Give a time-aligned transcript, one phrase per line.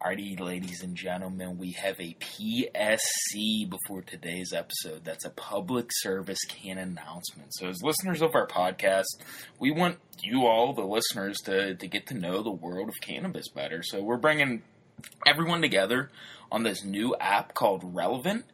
[0.00, 5.04] Alrighty, ladies and gentlemen, we have a PSC before today's episode.
[5.04, 7.52] That's a public service can announcement.
[7.54, 9.06] So, as listeners of our podcast,
[9.58, 13.48] we want you all, the listeners, to, to get to know the world of cannabis
[13.48, 13.82] better.
[13.82, 14.62] So, we're bringing
[15.26, 16.12] everyone together
[16.52, 18.44] on this new app called Relevant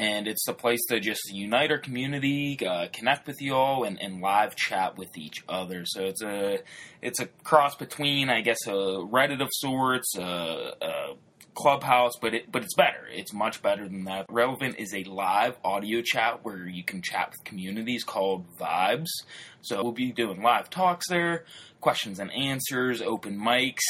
[0.00, 4.00] and it's the place to just unite our community, uh, connect with you all, and,
[4.00, 5.82] and, live chat with each other.
[5.84, 6.60] So it's a
[7.02, 11.14] it's a cross between, I guess, a Reddit of sorts, a, a
[11.54, 13.06] Clubhouse, but it but it's better.
[13.12, 14.24] It's much better than that.
[14.30, 19.10] Relevant is a live audio chat where you can chat with communities called Vibes.
[19.60, 21.44] So we'll be doing live talks there,
[21.80, 23.84] questions and answers, open mics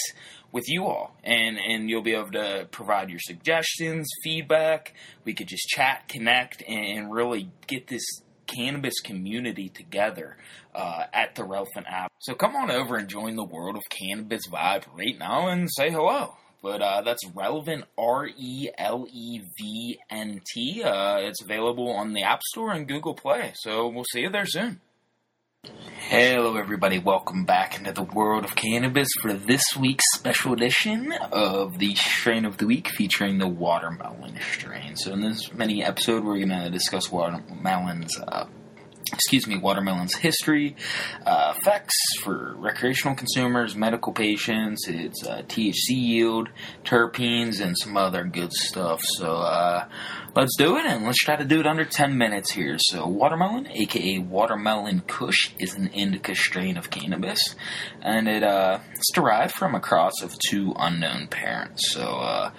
[0.53, 4.95] with you all, and and you'll be able to provide your suggestions, feedback.
[5.25, 8.05] We could just chat, connect, and really get this
[8.47, 10.37] cannabis community together
[10.75, 12.11] uh, at the Relevant app.
[12.19, 15.91] So come on over and join the world of cannabis vibe right now and say
[15.91, 16.35] hello.
[16.63, 20.83] But uh, that's relevant R E L E V N T.
[20.83, 23.53] Uh, it's available on the App Store and Google Play.
[23.55, 24.81] So we'll see you there soon.
[25.63, 26.99] Hello, everybody.
[26.99, 32.47] Welcome back into the world of cannabis for this week's special edition of the Strain
[32.47, 34.97] of the Week featuring the watermelon strain.
[34.97, 38.47] So, in this mini episode, we're going to discuss watermelon's uh,
[39.13, 40.77] excuse me, watermelon's history,
[41.27, 46.49] uh, effects for recreational consumers, medical patients, its uh, THC yield,
[46.85, 49.01] terpenes, and some other good stuff.
[49.05, 49.87] So uh,
[50.35, 52.77] let's do it, and let's try to do it under 10 minutes here.
[52.79, 57.41] So, watermelon, aka watermelon Kush, is an indica strain of cannabis,
[58.01, 61.93] and it, uh, it's derived from a cross of two unknown parents.
[61.93, 62.51] So, uh,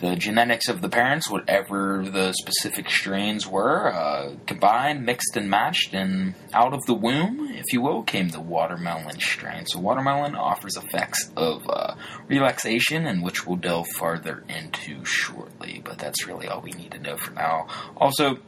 [0.00, 5.94] the genetics of the parents, whatever the specific strains were, uh, combined, mixed, and matched,
[5.94, 9.66] and out of the womb, if you will, came the watermelon strain.
[9.66, 11.94] So, watermelon offers effects of uh,
[12.26, 16.98] relaxation, and which we'll delve farther into shortly, but that's really all we need to
[16.98, 17.66] know for now.
[17.96, 18.38] Also,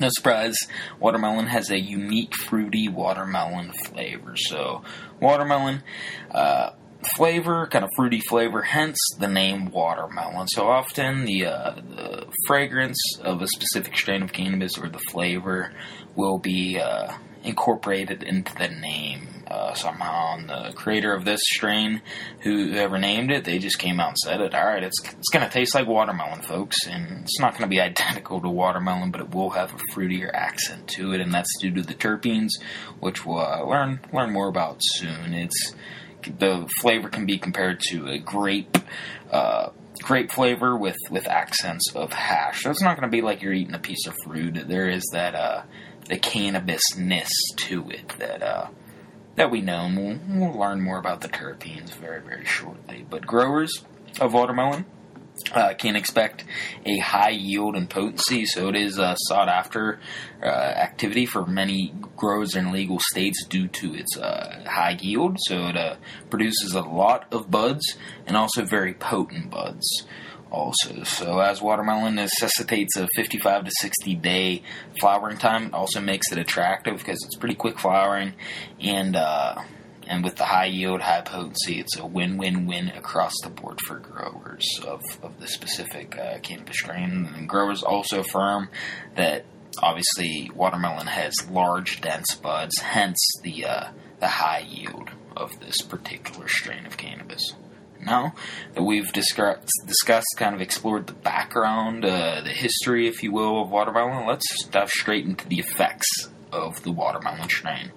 [0.00, 0.56] no surprise,
[1.00, 4.36] watermelon has a unique fruity watermelon flavor.
[4.36, 4.82] So,
[5.20, 5.82] watermelon,
[6.30, 6.70] uh,
[7.16, 10.48] flavor, kind of fruity flavor, hence the name watermelon.
[10.48, 15.72] So often the, uh, the fragrance of a specific strain of cannabis or the flavor
[16.14, 17.12] will be uh,
[17.44, 20.36] incorporated into the name uh, somehow.
[20.36, 22.02] And the creator of this strain,
[22.40, 24.54] whoever named it, they just came out and said it.
[24.54, 27.68] All right, it's it's going to taste like watermelon, folks, and it's not going to
[27.68, 31.56] be identical to watermelon, but it will have a fruitier accent to it, and that's
[31.60, 32.50] due to the terpenes,
[33.00, 35.32] which we'll uh, learn learn more about soon.
[35.32, 35.74] It's
[36.38, 38.76] the flavor can be compared to a grape
[39.30, 39.70] uh,
[40.02, 42.62] grape flavor with with accents of hash.
[42.62, 44.68] So it's not going to be like you're eating a piece of fruit.
[44.68, 45.62] There is that uh,
[46.08, 48.68] the cannabisness to it that uh,
[49.36, 49.80] that we know.
[49.80, 53.06] And we'll, we'll learn more about the terpenes very very shortly.
[53.08, 53.84] But growers
[54.20, 54.86] of watermelon
[55.52, 56.44] uh, can expect
[56.84, 60.00] a high yield and potency, so it is a sought after
[60.42, 65.36] uh, activity for many growers in legal states due to its uh, high yield.
[65.40, 65.96] So it uh,
[66.30, 67.96] produces a lot of buds
[68.26, 70.06] and also very potent buds.
[70.50, 74.62] Also, so as watermelon necessitates a 55 to 60 day
[75.00, 78.32] flowering time, it also makes it attractive because it's pretty quick flowering
[78.80, 79.56] and uh,
[80.06, 83.80] and with the high yield, high potency, it's a win win win across the board
[83.86, 87.28] for growers of, of the specific uh, cannabis strain.
[87.34, 88.68] And growers also affirm
[89.16, 89.44] that
[89.82, 93.88] obviously watermelon has large, dense buds, hence the, uh,
[94.20, 97.54] the high yield of this particular strain of cannabis.
[98.00, 98.34] Now
[98.74, 103.62] that we've discussed, discussed kind of explored the background, uh, the history, if you will,
[103.62, 107.90] of watermelon, let's dive straight into the effects of the watermelon strain.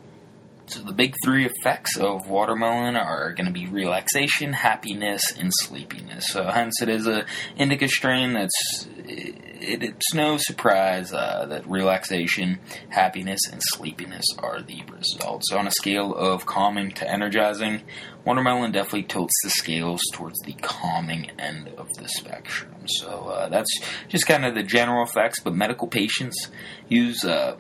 [0.70, 6.28] So the big three effects of watermelon are going to be relaxation, happiness, and sleepiness.
[6.28, 7.26] So hence it is a
[7.58, 12.60] indica strain that's it, it's no surprise uh, that relaxation,
[12.90, 15.50] happiness, and sleepiness are the results.
[15.50, 17.82] So on a scale of calming to energizing,
[18.24, 22.88] watermelon definitely tilts the scales towards the calming end of the spectrum.
[22.88, 25.40] So uh, that's just kind of the general effects.
[25.40, 26.50] But medical patients
[26.88, 27.58] use uh,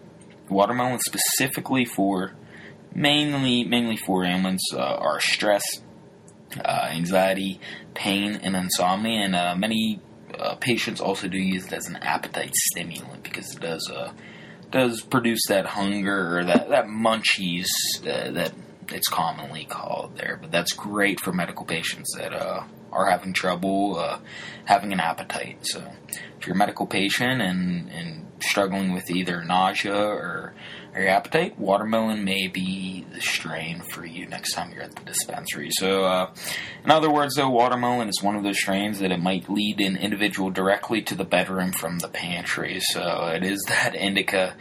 [0.47, 2.35] watermelon specifically for
[2.93, 5.63] mainly mainly for ailments uh, are stress,
[6.63, 7.59] uh, anxiety,
[7.93, 9.21] pain, and insomnia.
[9.21, 9.99] And uh, many
[10.37, 14.11] uh, patients also do use it as an appetite stimulant because it does uh,
[14.71, 17.67] does produce that hunger or that that munchies
[18.01, 18.53] uh, that
[18.91, 20.37] it's commonly called there.
[20.41, 22.33] But that's great for medical patients that
[22.91, 24.19] are having trouble uh,
[24.65, 25.57] having an appetite.
[25.63, 25.83] So,
[26.37, 30.53] if you're a medical patient and, and struggling with either nausea or,
[30.93, 35.03] or your appetite, watermelon may be the strain for you next time you're at the
[35.03, 35.69] dispensary.
[35.71, 36.33] So, uh,
[36.83, 39.97] in other words, though, watermelon is one of those strains that it might lead an
[39.97, 42.79] individual directly to the bedroom from the pantry.
[42.79, 44.55] So, it is that indica.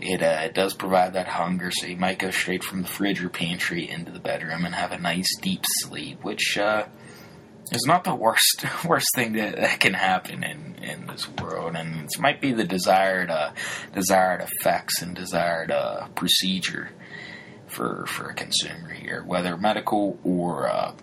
[0.00, 3.22] It, uh, it does provide that hunger, so you might go straight from the fridge
[3.22, 6.84] or pantry into the bedroom and have a nice deep sleep, which uh,
[7.72, 12.04] is not the worst worst thing that, that can happen in, in this world, and
[12.04, 13.52] it might be the desired uh,
[13.94, 16.90] desired effects and desired uh, procedure
[17.66, 20.94] for for a consumer here, whether medical or uh,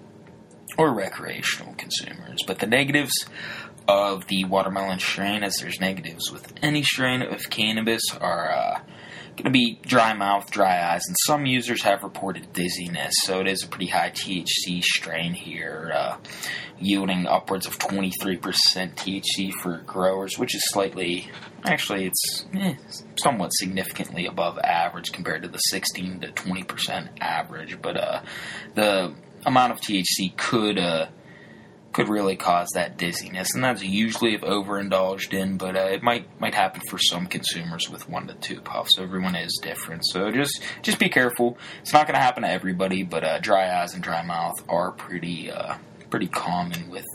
[0.78, 2.40] or recreational consumers.
[2.46, 3.26] But the negatives
[3.88, 8.80] of the watermelon strain, as there's negatives with any strain of cannabis, are uh,
[9.40, 13.14] going to be dry mouth, dry eyes, and some users have reported dizziness.
[13.24, 16.18] So it is a pretty high THC strain here, uh,
[16.78, 21.30] yielding upwards of 23% THC for growers, which is slightly,
[21.64, 22.76] actually, it's eh,
[23.22, 27.82] somewhat significantly above average compared to the 16 to 20% average.
[27.82, 28.22] But uh,
[28.76, 29.14] the
[29.46, 30.78] amount of THC could.
[30.78, 31.08] Uh,
[31.92, 35.58] could really cause that dizziness, and that's usually if overindulged in.
[35.58, 39.00] But uh, it might might happen for some consumers with one to two puffs.
[39.00, 41.58] Everyone is different, so just just be careful.
[41.82, 44.92] It's not going to happen to everybody, but uh, dry eyes and dry mouth are
[44.92, 45.76] pretty uh,
[46.10, 47.06] pretty common with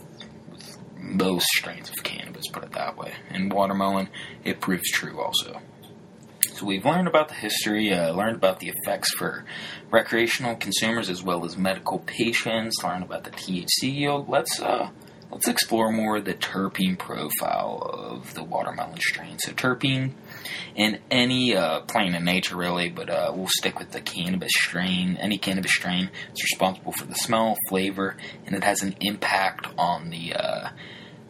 [0.51, 2.49] with most strains of cannabis.
[2.53, 3.13] Put it that way.
[3.31, 4.09] And watermelon,
[4.45, 5.61] it proves true also.
[6.55, 9.45] So we've learned about the history, uh, learned about the effects for
[9.91, 14.29] recreational consumers as well as medical patients, learned about the THC yield.
[14.29, 14.91] Let's uh,
[15.33, 19.37] let's explore more the terpene profile of the watermelon strain.
[19.41, 20.13] So terpene
[20.77, 25.17] in any uh, plane of nature, really, but uh, we'll stick with the cannabis strain.
[25.17, 28.17] Any cannabis strain is responsible for the smell, flavor,
[28.47, 30.69] and it has an impact on the uh,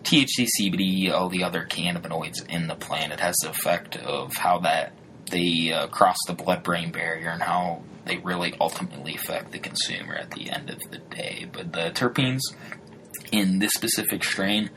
[0.03, 3.15] THC, CBD, all the other cannabinoids in the plant.
[3.15, 4.93] It has the effect of how that
[5.31, 10.31] they uh, cross the blood-brain barrier and how they really ultimately affect the consumer at
[10.33, 11.47] the end of the day.
[11.51, 12.41] But the terpenes
[13.33, 14.71] in this specific strain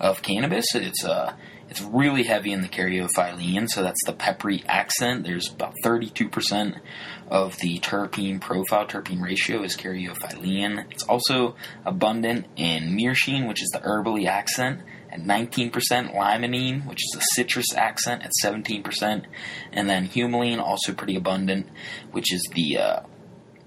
[0.00, 1.34] of cannabis, it's uh,
[1.68, 5.22] it's really heavy in the caryophyllene, so that's the peppery accent.
[5.22, 6.80] There's about 32%
[7.28, 10.90] of the terpene profile, terpene ratio is caryophyllene.
[10.90, 11.54] It's also
[11.86, 15.72] abundant in myrcene, which is the herbally accent at 19%,
[16.14, 19.24] limonene, which is a citrus accent, at 17%,
[19.72, 21.68] and then humulene, also pretty abundant,
[22.12, 23.00] which is the uh,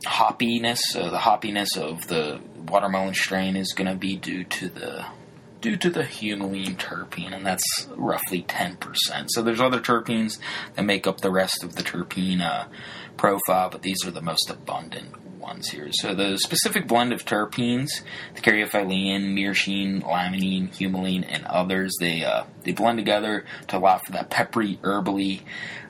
[0.05, 0.79] hoppiness.
[0.89, 5.05] So the hoppiness of the watermelon strain is going to be due to the
[5.61, 9.27] due to the humulene terpene, and that's roughly 10%.
[9.29, 10.37] So there's other terpenes
[10.75, 12.65] that make up the rest of the terpene uh,
[13.15, 15.89] profile, but these are the most abundant ones here.
[15.91, 18.01] So the specific blend of terpenes,
[18.33, 24.13] the caryophyllene, myrcene, limonene, humulene, and others, they uh, they blend together to allow for
[24.13, 25.41] that peppery, herbally,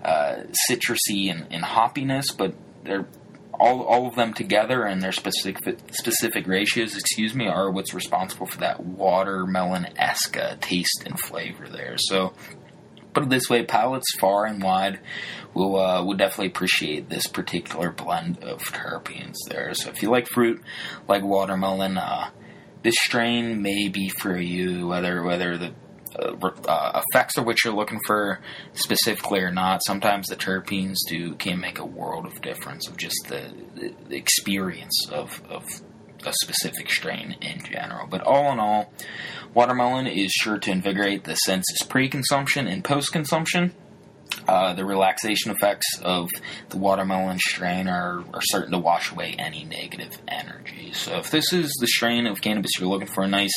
[0.03, 2.25] uh, citrusy, and, and hoppiness.
[2.35, 3.07] But they're
[3.53, 5.57] all, all of them together and their specific
[5.91, 11.69] specific ratios, excuse me, are what's responsible for that watermelon esque uh, taste and flavor
[11.69, 11.95] there.
[11.97, 12.33] So
[13.13, 14.99] put it this way, palates far and wide
[15.53, 19.73] will uh, will definitely appreciate this particular blend of terpenes there.
[19.73, 20.61] So if you like fruit,
[21.07, 22.29] like watermelon, uh,
[22.81, 24.87] this strain may be for you.
[24.87, 25.73] Whether whether the
[26.15, 26.35] uh,
[26.67, 28.39] uh, effects are what you're looking for
[28.73, 29.81] specifically or not.
[29.85, 34.15] Sometimes the terpenes do can make a world of difference of just the, the, the
[34.15, 35.65] experience of, of
[36.25, 38.07] a specific strain in general.
[38.07, 38.93] But all in all,
[39.53, 43.73] watermelon is sure to invigorate the senses pre-consumption and post-consumption.
[44.47, 46.29] Uh, the relaxation effects of
[46.69, 50.91] the watermelon strain are, are certain to wash away any negative energy.
[50.91, 53.53] So, if this is the strain of cannabis you're looking for, a nice,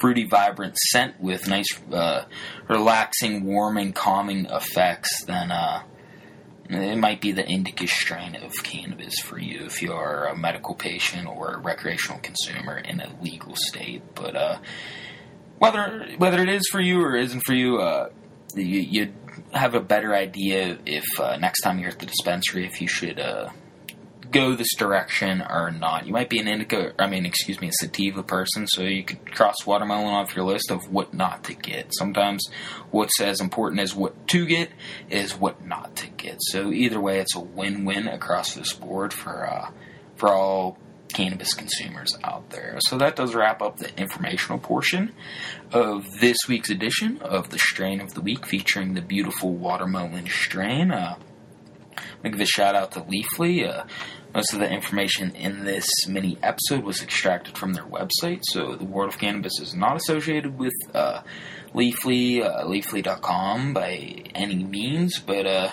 [0.00, 2.24] fruity, vibrant scent with nice, uh,
[2.68, 5.82] relaxing, warming, calming effects, then uh,
[6.74, 10.74] it might be the indica strain of cannabis for you if you are a medical
[10.74, 14.02] patient or a recreational consumer in a legal state.
[14.14, 14.58] But uh,
[15.58, 18.10] whether whether it is for you or isn't for you, uh,
[18.54, 19.12] you, you
[19.52, 23.18] have a better idea if uh, next time you're at the dispensary if you should
[23.18, 23.48] uh,
[24.32, 26.06] go this direction or not.
[26.06, 29.32] You might be an indica, I mean, excuse me, a sativa person, so you could
[29.32, 31.94] cross watermelon off your list of what not to get.
[31.94, 32.48] Sometimes
[32.90, 34.70] what's as important as what to get
[35.10, 36.38] is what not to get.
[36.40, 39.70] So either way, it's a win-win across this board for uh,
[40.16, 40.78] for all
[41.12, 42.78] cannabis consumers out there.
[42.88, 45.12] So that does wrap up the informational portion
[45.70, 50.90] of this week's edition of the Strain of the Week featuring the beautiful watermelon strain.
[50.90, 51.16] Uh,
[52.22, 53.68] Give a shout out to Leafly.
[53.68, 53.84] Uh,
[54.34, 58.84] Most of the information in this mini episode was extracted from their website, so the
[58.84, 61.20] World of Cannabis is not associated with uh,
[61.74, 65.70] Leafly, uh, Leafly.com by any means, but uh,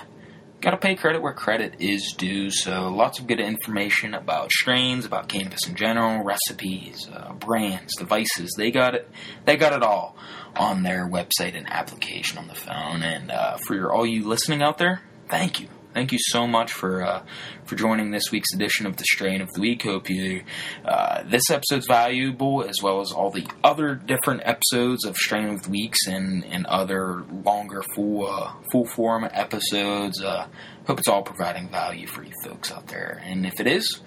[0.59, 2.49] gotta pay credit where credit is due.
[2.51, 8.53] So lots of good information about strains, about cannabis in general, recipes, uh, brands, devices.
[8.57, 9.09] They got it.
[9.45, 10.17] They got it all
[10.57, 13.03] on their website and application on the phone.
[13.03, 15.69] And uh, for your, all you listening out there, thank you.
[15.93, 17.23] Thank you so much for uh,
[17.65, 19.81] for joining this week's edition of the Strain of the Week.
[19.81, 20.43] Hope you
[20.85, 25.63] uh, this episode's valuable as well as all the other different episodes of Strain of
[25.63, 30.21] the Weeks and, and other longer full uh, full form episodes.
[30.21, 30.47] Uh,
[30.85, 33.19] hope it's all providing value for you folks out there.
[33.25, 34.01] And if it is,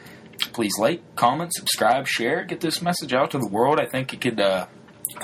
[0.52, 3.80] please like, comment, subscribe, share, get this message out to the world.
[3.80, 4.40] I think it could.
[4.40, 4.66] Uh,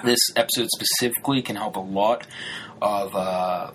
[0.04, 2.26] this episode specifically can help a lot
[2.82, 3.70] of uh,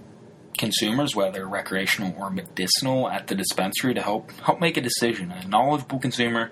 [0.57, 5.31] consumers, whether recreational or medicinal, at the dispensary to help help make a decision.
[5.31, 6.51] A knowledgeable consumer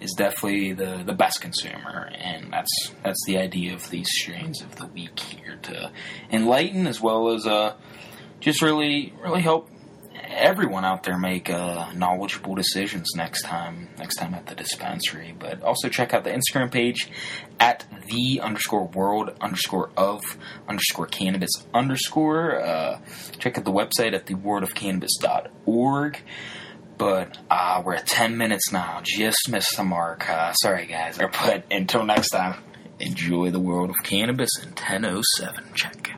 [0.00, 4.76] is definitely the, the best consumer, and that's that's the idea of these strains of
[4.76, 5.90] the week here to
[6.30, 7.74] enlighten as well as uh,
[8.40, 9.68] just really really help
[10.32, 15.34] everyone out there make uh, knowledgeable decisions next time next time at the dispensary.
[15.38, 17.08] But also check out the Instagram page
[17.58, 20.22] at the underscore world underscore of
[20.68, 22.60] underscore cannabis underscore.
[22.62, 23.00] Uh,
[23.38, 26.20] check out the website at theworldofcannabis.org.
[26.98, 29.00] But uh, we're at 10 minutes now.
[29.02, 30.28] Just missed the mark.
[30.28, 31.18] Uh, sorry, guys.
[31.32, 32.62] But until next time,
[33.00, 35.72] enjoy the world of cannabis in 1007.
[35.74, 36.11] Check.